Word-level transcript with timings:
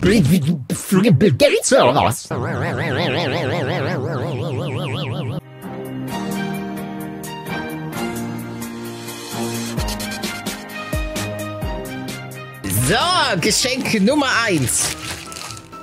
Bill, 0.00 0.22
wie 0.30 0.38
du 0.38 0.64
Bill 1.10 1.32
Gates 1.32 1.72
oder 1.72 2.04
was? 2.04 2.28
So, 12.88 13.40
Geschenk 13.40 14.00
Nummer 14.00 14.28
1. 14.46 14.96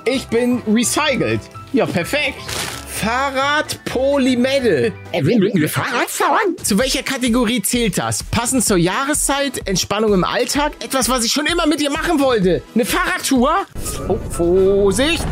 Ich 0.06 0.26
bin 0.28 0.62
recycelt. 0.66 1.42
Ja, 1.74 1.84
perfekt. 1.84 2.55
Fahrrad 2.96 3.84
Polymedal. 3.84 4.90
Er 5.12 5.26
will 5.26 5.38
mit 5.38 5.54
mir 5.54 5.68
Fahrrad 5.68 6.08
fahren? 6.08 6.56
Zu 6.62 6.78
welcher 6.78 7.02
Kategorie 7.02 7.60
zählt 7.60 7.98
das? 7.98 8.22
Passend 8.22 8.64
zur 8.64 8.78
Jahreszeit, 8.78 9.68
Entspannung 9.68 10.14
im 10.14 10.24
Alltag, 10.24 10.72
etwas, 10.82 11.10
was 11.10 11.22
ich 11.22 11.30
schon 11.30 11.44
immer 11.44 11.66
mit 11.66 11.80
dir 11.80 11.90
machen 11.90 12.18
wollte. 12.20 12.62
Eine 12.74 12.86
Fahrradtour? 12.86 13.66
Oh, 14.08 14.18
Vorsicht! 14.30 15.22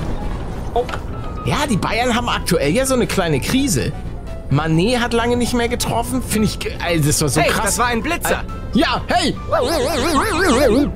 Oh. 0.74 0.84
Ja, 1.46 1.66
die 1.66 1.78
Bayern 1.78 2.14
haben 2.14 2.28
aktuell 2.28 2.70
ja 2.70 2.84
so 2.84 2.94
eine 2.94 3.06
kleine 3.06 3.40
Krise. 3.40 3.92
Manet 4.54 5.00
hat 5.00 5.12
lange 5.12 5.36
nicht 5.36 5.52
mehr 5.52 5.68
getroffen. 5.68 6.22
Finde 6.22 6.46
ich, 6.48 6.58
also 6.82 7.06
das 7.06 7.20
war 7.20 7.28
so 7.28 7.40
Hey, 7.40 7.50
krass. 7.50 7.64
das 7.66 7.78
war 7.78 7.86
ein 7.86 8.02
Blitzer. 8.02 8.44
Ja, 8.72 9.02
hey! 9.08 9.34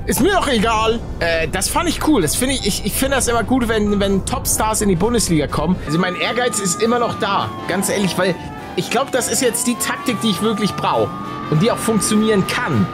Ist 0.07 0.21
mir 0.21 0.33
doch 0.33 0.47
egal. 0.49 1.01
Äh, 1.19 1.49
das 1.49 1.69
fand 1.69 1.89
ich 1.89 2.07
cool. 2.07 2.23
Das 2.23 2.37
finde 2.37 2.55
ich, 2.55 2.67
ich, 2.67 2.87
ich 2.87 2.93
finde 2.93 3.17
das 3.17 3.27
immer 3.27 3.43
gut, 3.43 3.69
wenn, 3.69 3.99
wenn 3.99 4.25
Topstars 4.25 4.81
in 4.81 4.89
die 4.89 4.97
Bundesliga 4.97 5.49
kommen. 5.49 5.75
Also 5.87 5.99
mein 5.99 6.15
Ehrgeiz 6.15 6.61
ist 6.61 6.81
immer 6.83 6.99
noch 7.01 7.19
da. 7.19 7.49
Ganz 7.67 7.89
ehrlich, 7.89 8.17
weil 8.17 8.35
ich 8.77 8.91
glaube, 8.91 9.11
das 9.11 9.29
ist 9.29 9.43
jetzt 9.43 9.67
die 9.67 9.75
Taktik, 9.75 10.21
die 10.21 10.31
ich 10.31 10.41
wirklich 10.41 10.75
brauche. 10.75 11.11
Und 11.51 11.61
die 11.61 11.71
auch 11.73 11.79
funktionieren 11.79 12.47
kann. 12.47 12.87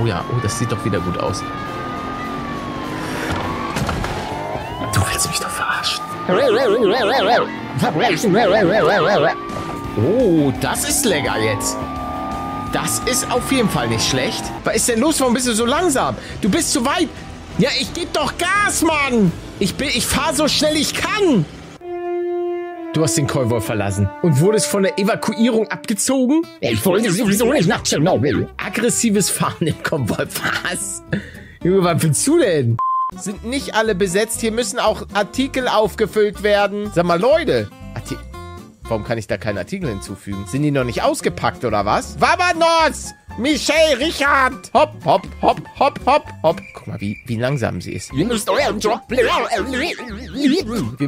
Oh 0.00 0.06
ja, 0.06 0.24
oh, 0.32 0.36
das 0.42 0.58
sieht 0.58 0.72
doch 0.72 0.82
wieder 0.84 1.00
gut 1.00 1.18
aus. 1.18 1.42
Du 4.94 5.00
willst 5.12 5.28
mich 5.28 5.40
doch 5.40 5.50
verarschen. 5.50 6.02
Oh, 9.96 10.52
das 10.60 10.86
ist 10.86 11.06
lecker 11.06 11.38
jetzt. 11.38 11.76
Das 12.72 13.00
ist 13.10 13.30
auf 13.30 13.50
jeden 13.50 13.70
Fall 13.70 13.88
nicht 13.88 14.06
schlecht. 14.06 14.44
Was 14.64 14.76
ist 14.76 14.88
denn 14.88 15.00
los? 15.00 15.18
Warum 15.20 15.32
bist 15.32 15.46
du 15.48 15.54
so 15.54 15.64
langsam? 15.64 16.14
Du 16.42 16.50
bist 16.50 16.70
zu 16.72 16.84
weit. 16.84 17.08
Ja, 17.56 17.70
ich 17.80 17.94
geb 17.94 18.12
doch 18.12 18.34
Gas, 18.36 18.82
Mann. 18.82 19.32
Ich 19.58 19.74
bin, 19.76 19.88
ich 19.88 20.04
fahr 20.04 20.34
so 20.34 20.48
schnell 20.48 20.76
ich 20.76 20.92
kann. 20.92 21.46
Du 22.92 23.02
hast 23.02 23.16
den 23.16 23.26
Konvoi 23.26 23.60
verlassen 23.60 24.10
und 24.22 24.38
wurdest 24.40 24.66
von 24.66 24.82
der 24.82 24.98
Evakuierung 24.98 25.68
abgezogen? 25.68 26.42
Ich 26.60 26.84
wollte 26.84 27.10
sowieso 27.10 27.50
nicht 27.50 27.68
nach 27.68 27.82
Tschernobyl. 27.82 28.48
Aggressives 28.58 29.30
Fahren 29.30 29.66
im 29.66 29.82
Konvoi. 29.82 30.26
Was? 30.62 31.02
Junge, 31.62 31.82
was 31.84 32.02
willst 32.02 32.26
du 32.26 32.38
denn? 32.38 32.76
Sind 33.18 33.46
nicht 33.46 33.74
alle 33.74 33.94
besetzt. 33.94 34.42
Hier 34.42 34.52
müssen 34.52 34.78
auch 34.78 35.06
Artikel 35.14 35.68
aufgefüllt 35.68 36.42
werden. 36.42 36.90
Sag 36.94 37.06
mal, 37.06 37.18
Leute. 37.18 37.70
Arti 37.94 38.16
Warum 38.88 39.02
kann 39.02 39.18
ich 39.18 39.26
da 39.26 39.36
keinen 39.36 39.58
Artikel 39.58 39.88
hinzufügen? 39.88 40.46
Sind 40.46 40.62
die 40.62 40.70
noch 40.70 40.84
nicht 40.84 41.02
ausgepackt 41.02 41.64
oder 41.64 41.84
was? 41.84 42.20
Vabanos! 42.20 43.14
Michelle, 43.36 43.98
Richard! 43.98 44.72
Hopp, 44.72 44.94
hopp, 45.04 45.26
hopp, 45.42 45.60
hopp, 45.78 46.00
hopp, 46.06 46.32
hopp. 46.44 46.62
Guck 46.72 46.86
mal, 46.86 47.00
wie, 47.00 47.18
wie 47.26 47.34
langsam 47.34 47.80
sie 47.80 47.92
ist. 47.94 48.12
Wir 48.14 48.24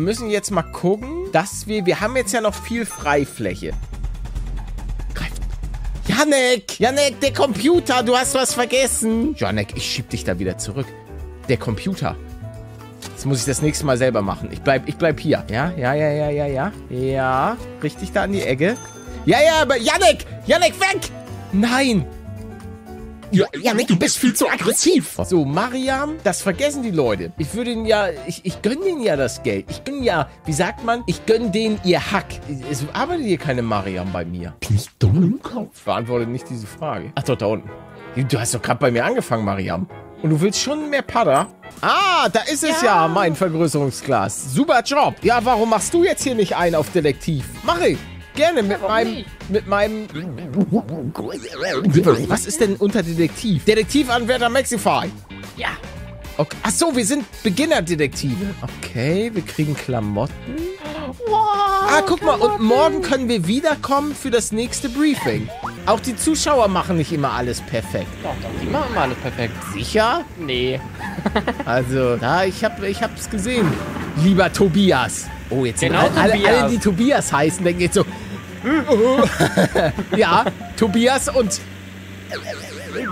müssen 0.01 0.29
jetzt 0.29 0.51
mal 0.51 0.63
gucken, 0.63 1.31
dass 1.33 1.69
wir... 1.69 1.87
Wir 1.87 2.01
haben 2.01 2.17
jetzt 2.17 2.33
ja 2.33 2.41
noch 2.41 2.55
viel 2.55 2.85
Freifläche. 2.85 3.73
Greif. 5.15 5.31
Janek! 6.09 6.81
Janek, 6.81 7.21
der 7.21 7.33
Computer! 7.33 8.03
Du 8.03 8.17
hast 8.17 8.35
was 8.35 8.55
vergessen! 8.55 9.37
Janek, 9.39 9.77
ich 9.77 9.85
schieb 9.85 10.11
dich 10.11 10.25
da 10.25 10.41
wieder 10.41 10.59
zurück. 10.59 10.87
Der 11.49 11.59
Computer. 11.59 12.17
Jetzt 13.19 13.27
muss 13.27 13.41
ich 13.41 13.47
das 13.47 13.63
nächste 13.63 13.85
Mal 13.85 13.99
selber 13.99 14.23
machen. 14.23 14.49
Ich 14.53 14.61
bleib, 14.61 14.89
ich 14.89 14.95
bleib 14.95 15.19
hier. 15.19 15.45
Ja, 15.51 15.73
ja, 15.77 15.93
ja, 15.93 16.09
ja, 16.09 16.31
ja, 16.31 16.47
ja. 16.47 16.73
Ja, 16.89 17.57
richtig 17.83 18.13
da 18.13 18.23
an 18.23 18.31
die 18.31 18.43
Ecke. 18.43 18.77
Ja, 19.27 19.39
ja, 19.45 19.63
aber 19.63 19.77
Janek! 19.77 20.25
Janek, 20.47 20.79
weg! 20.79 21.01
Nein! 21.51 22.07
Ja, 23.33 23.47
Janik, 23.61 23.89
du 23.89 23.99
bist 23.99 24.19
viel 24.19 24.35
zu 24.35 24.49
aggressiv. 24.49 25.19
So, 25.25 25.45
Mariam, 25.45 26.15
das 26.23 26.43
vergessen 26.43 26.85
die 26.85 26.93
Leute. 26.93 27.33
Ich 27.39 27.53
würde 27.55 27.73
ihnen 27.73 27.87
ja, 27.87 28.07
ich, 28.29 28.45
ich 28.45 28.63
gönne 28.63 28.85
denen 28.85 29.03
ja 29.03 29.17
das 29.17 29.43
Geld. 29.43 29.67
Ich 29.69 29.83
gönne 29.83 30.05
ja, 30.05 30.29
wie 30.45 30.53
sagt 30.53 30.85
man, 30.85 31.03
ich 31.09 31.27
gönne 31.27 31.51
denen 31.51 31.81
ihr 31.83 32.13
Hack. 32.13 32.27
Es 32.71 32.87
arbeitet 32.93 33.27
hier 33.27 33.39
keine 33.39 33.63
Mariam 33.63 34.13
bei 34.13 34.25
mir. 34.25 34.55
Bin 34.61 34.77
ich 34.77 34.87
dumm 35.01 35.25
im 35.25 35.43
Kopf? 35.43 35.83
Beantworte 35.83 36.31
nicht 36.31 36.49
diese 36.49 36.69
Frage. 36.69 37.11
Ach 37.17 37.25
doch, 37.25 37.37
da 37.37 37.47
unten. 37.47 37.69
Du 38.29 38.39
hast 38.39 38.55
doch 38.55 38.63
gerade 38.63 38.79
bei 38.79 38.93
mir 38.93 39.05
angefangen, 39.05 39.45
Mariam. 39.45 39.89
Und 40.23 40.31
du 40.31 40.41
willst 40.41 40.61
schon 40.61 40.91
mehr 40.91 41.03
Pada? 41.03 41.49
Ah, 41.81 42.29
da 42.29 42.41
ist 42.41 42.65
es 42.65 42.83
ja, 42.83 43.07
mein 43.07 43.37
Vergrößerungsglas. 43.37 44.53
Super 44.53 44.83
Job. 44.83 45.15
Ja, 45.23 45.45
warum 45.45 45.71
machst 45.71 45.95
du 45.95 46.03
jetzt 46.03 46.25
hier 46.25 46.35
nicht 46.35 46.57
ein 46.57 46.75
auf 46.75 46.91
Detektiv? 46.91 47.45
Mach 47.63 47.81
ich. 47.81 47.99
Gerne 48.35 48.63
mit 48.63 48.81
meinem, 48.83 49.25
mit 49.49 49.67
meinem, 49.67 50.07
was 52.29 52.47
ist 52.47 52.61
denn 52.61 52.77
unter 52.77 53.03
Detektiv? 53.03 53.65
Detektivanwärter 53.65 54.49
Maxify. 54.49 55.11
Ja. 55.57 55.71
Okay. 56.37 56.57
Ach 56.63 56.71
so, 56.71 56.95
wir 56.95 57.05
sind 57.05 57.25
Beginnerdetektive. 57.43 58.55
Okay, 58.63 59.31
wir 59.35 59.43
kriegen 59.43 59.75
Klamotten. 59.75 60.35
Ah, 61.31 62.03
guck 62.07 62.23
mal, 62.23 62.35
und 62.37 62.61
morgen 62.61 63.03
können 63.03 63.29
wir 63.29 63.47
wiederkommen 63.47 64.15
für 64.15 64.31
das 64.31 64.53
nächste 64.53 64.89
Briefing. 64.89 65.49
Auch 65.87 66.01
die 66.01 66.17
Zuschauer 66.17 66.69
machen 66.69 66.97
nicht 66.97 67.13
immer 67.13 67.33
alles 67.33 67.61
perfekt. 67.61 68.09
Doch, 68.23 68.31
doch, 68.43 68.61
die 68.63 68.67
machen 68.67 68.95
mal 68.95 69.03
alles 69.03 69.19
perfekt. 69.19 69.55
Sicher? 69.73 70.25
Nee. 70.39 70.81
Also, 71.65 72.15
ja, 72.15 72.45
ich 72.45 72.65
hab, 72.65 72.83
ich 72.83 73.03
hab's 73.03 73.29
gesehen. 73.29 73.71
Lieber 74.23 74.51
Tobias. 74.53 75.27
Oh, 75.51 75.65
jetzt 75.65 75.81
Genau, 75.81 76.03
sind 76.05 76.17
alle, 76.17 76.33
alle, 76.33 76.33
Tobias. 76.43 76.63
alle, 76.63 76.71
die 76.71 76.79
Tobias 76.79 77.33
heißen, 77.33 77.65
denken 77.65 77.81
jetzt 77.83 77.95
so. 77.95 78.05
ja, 80.17 80.45
Tobias 80.77 81.29
und 81.29 81.61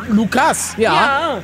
Lukas. 0.08 0.74
Ja, 0.78 0.92
Ja. 0.94 1.42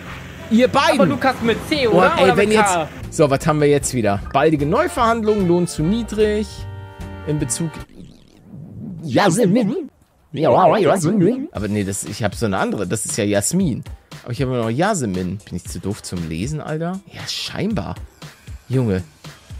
ihr 0.50 0.68
beiden. 0.68 1.00
Aber 1.00 1.06
Lukas 1.06 1.34
mit 1.42 1.58
C, 1.68 1.86
Und 1.86 1.96
oder? 1.96 2.12
ey, 2.16 2.24
oder 2.24 2.36
wenn 2.36 2.48
mit 2.48 2.58
jetzt. 2.58 2.74
K? 2.74 2.88
So, 3.12 3.28
was 3.28 3.46
haben 3.46 3.60
wir 3.60 3.68
jetzt 3.68 3.92
wieder? 3.92 4.22
Baldige 4.32 4.64
Neuverhandlungen, 4.64 5.46
Lohn 5.46 5.66
zu 5.66 5.82
niedrig. 5.82 6.46
In 7.26 7.38
Bezug. 7.38 7.70
Jasmin. 9.02 9.90
Ja, 10.32 10.78
Jasmin. 10.78 11.46
Aber 11.52 11.68
nee, 11.68 11.84
das, 11.84 12.04
ich 12.04 12.22
habe 12.22 12.34
so 12.34 12.46
eine 12.46 12.56
andere. 12.56 12.86
Das 12.86 13.04
ist 13.04 13.18
ja 13.18 13.24
Jasmin. 13.24 13.84
Aber 14.22 14.32
ich 14.32 14.40
habe 14.40 14.52
noch 14.52 14.70
Jasmin. 14.70 15.36
Bin 15.44 15.56
ich 15.56 15.64
zu 15.64 15.78
doof 15.78 16.02
zum 16.02 16.26
Lesen, 16.26 16.62
Alter? 16.62 17.00
Ja, 17.12 17.20
scheinbar. 17.28 17.96
Junge. 18.70 19.02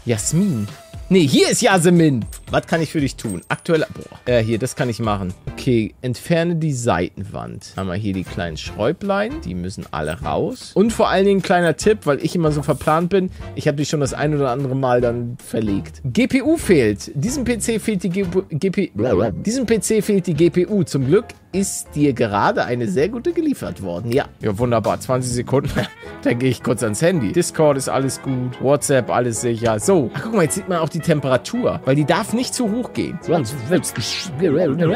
Jasmin. 0.03 0.67
Nee, 1.09 1.27
hier 1.27 1.47
ist 1.51 1.61
Jasmin. 1.61 2.25
Was 2.53 2.67
kann 2.67 2.83
ich 2.83 2.91
für 2.91 3.01
dich 3.01 3.15
tun? 3.15 3.41
Aktueller. 3.47 3.87
Boah. 3.95 4.31
Äh, 4.31 4.43
hier, 4.43 4.59
das 4.59 4.75
kann 4.75 4.87
ich 4.87 4.99
machen. 4.99 5.33
Okay, 5.51 5.95
entferne 6.01 6.55
die 6.55 6.71
Seitenwand. 6.71 7.73
Haben 7.75 7.87
wir 7.87 7.95
hier 7.95 8.13
die 8.13 8.23
kleinen 8.23 8.57
Schräublein. 8.57 9.41
Die 9.41 9.55
müssen 9.55 9.87
alle 9.89 10.21
raus. 10.21 10.69
Und 10.75 10.93
vor 10.93 11.09
allen 11.09 11.25
Dingen 11.25 11.41
kleiner 11.41 11.75
Tipp, 11.77 12.01
weil 12.03 12.23
ich 12.23 12.35
immer 12.35 12.51
so 12.51 12.61
verplant 12.61 13.09
bin. 13.09 13.31
Ich 13.55 13.67
habe 13.67 13.77
die 13.77 13.85
schon 13.85 14.01
das 14.01 14.13
ein 14.13 14.35
oder 14.35 14.51
andere 14.51 14.75
Mal 14.75 15.01
dann 15.01 15.35
verlegt. 15.43 16.03
GPU 16.05 16.57
fehlt. 16.57 17.09
Diesem 17.15 17.43
PC 17.43 17.81
fehlt 17.81 18.03
die 18.03 18.09
GPU. 18.09 18.43
GP 18.51 18.91
Diesem 19.43 19.65
PC 19.65 20.03
fehlt 20.03 20.27
die 20.27 20.35
GPU. 20.35 20.83
Zum 20.83 21.07
Glück 21.07 21.25
ist 21.53 21.95
dir 21.95 22.13
gerade 22.13 22.65
eine 22.65 22.87
sehr 22.87 23.09
gute 23.09 23.31
geliefert 23.31 23.81
worden. 23.81 24.11
Ja. 24.11 24.25
Ja, 24.41 24.57
wunderbar. 24.57 24.99
20 24.99 25.31
Sekunden. 25.31 25.71
Dann 26.23 26.39
gehe 26.39 26.49
ich 26.49 26.63
kurz 26.63 26.83
ans 26.83 27.01
Handy. 27.01 27.31
Discord 27.31 27.77
ist 27.77 27.89
alles 27.89 28.21
gut. 28.21 28.61
WhatsApp 28.61 29.09
alles 29.09 29.41
sicher. 29.41 29.79
So. 29.79 30.09
Ach, 30.13 30.21
guck 30.23 30.33
mal, 30.33 30.43
jetzt 30.43 30.55
sieht 30.55 30.67
man 30.67 30.79
auch 30.79 30.89
die 30.89 30.99
Temperatur. 30.99 31.79
Weil 31.85 31.95
die 31.95 32.05
darf 32.05 32.33
nicht 32.33 32.42
zu 32.51 32.71
hoch 32.71 32.93
gehen. 32.93 33.19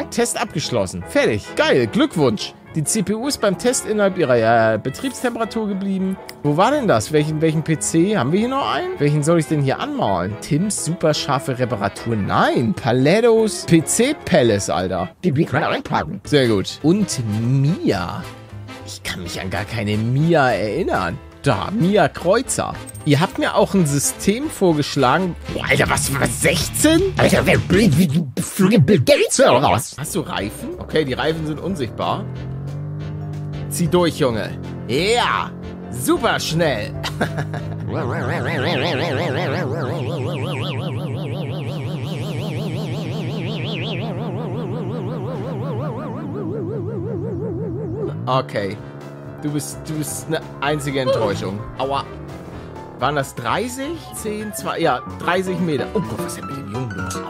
Test 0.09 0.41
abgeschlossen. 0.41 1.03
Fertig. 1.07 1.45
Geil. 1.55 1.87
Glückwunsch. 1.87 2.53
Die 2.75 2.83
CPU 2.83 3.27
ist 3.27 3.39
beim 3.41 3.57
Test 3.57 3.87
innerhalb 3.87 4.17
ihrer 4.19 4.75
äh, 4.75 4.77
Betriebstemperatur 4.77 5.67
geblieben. 5.67 6.15
Wo 6.43 6.57
war 6.57 6.69
denn 6.69 6.87
das? 6.87 7.11
Welchen, 7.11 7.41
welchen 7.41 7.63
PC? 7.63 8.15
Haben 8.17 8.31
wir 8.31 8.39
hier 8.39 8.49
noch 8.49 8.71
einen? 8.71 8.99
Welchen 8.99 9.23
soll 9.23 9.39
ich 9.39 9.47
denn 9.47 9.63
hier 9.63 9.79
anmalen? 9.79 10.35
Tims 10.41 10.85
super 10.85 11.13
scharfe 11.15 11.57
Reparatur? 11.57 12.15
Nein. 12.15 12.75
Palettos 12.75 13.65
PC 13.65 14.15
Palace, 14.25 14.69
Alter. 14.69 15.09
Sehr 16.25 16.47
gut. 16.47 16.79
Und 16.83 17.19
Mia. 17.41 18.23
Ich 18.85 19.01
kann 19.01 19.23
mich 19.23 19.41
an 19.41 19.49
gar 19.49 19.65
keine 19.65 19.97
Mia 19.97 20.51
erinnern. 20.51 21.17
Da, 21.43 21.69
Mia 21.71 22.07
Kreuzer. 22.09 22.73
Ihr 23.05 23.19
habt 23.19 23.37
mir 23.37 23.55
auch 23.55 23.73
ein 23.73 23.85
System 23.85 24.49
vorgeschlagen. 24.49 25.35
Boah, 25.53 25.65
Alter, 25.69 25.89
was, 25.89 26.13
was, 26.19 26.41
16? 26.41 27.13
Alter, 27.17 27.45
wer 27.45 27.57
Bill, 27.57 27.89
wie 27.97 28.07
du 28.07 28.31
Bill 28.79 28.99
Gates 28.99 29.39
was? 29.39 29.95
Hast 29.97 30.15
du 30.15 30.21
Reifen? 30.21 30.79
Okay, 30.79 31.05
die 31.05 31.13
Reifen 31.13 31.45
sind 31.47 31.59
unsichtbar. 31.59 32.25
Zieh 33.69 33.87
durch, 33.87 34.19
Junge. 34.19 34.57
Ja, 34.87 35.51
super 35.91 36.39
schnell. 36.39 36.93
Okay. 48.27 48.77
Du 49.41 49.51
bist, 49.51 49.77
du 49.87 49.93
bist 49.93 50.27
eine 50.27 50.41
einzige 50.61 51.01
Enttäuschung. 51.01 51.59
Aua. 51.77 52.03
Waren 52.99 53.15
das 53.15 53.35
30, 53.35 53.99
10, 54.15 54.53
2, 54.55 54.79
ja, 54.79 55.01
30 55.19 55.59
Meter. 55.59 55.85
Oh 55.93 55.99
Gott, 55.99 56.17
was 56.17 56.25
ist 56.33 56.37
denn 56.37 56.47
mit 56.47 56.57
dem 56.57 56.71
Jungen 56.73 56.89
los? 56.89 57.26